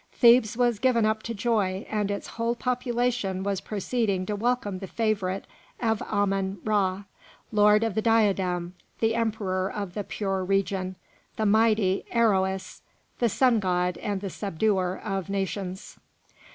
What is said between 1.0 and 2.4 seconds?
up to joy, and its